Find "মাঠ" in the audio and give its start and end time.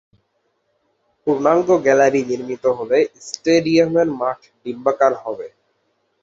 4.19-4.39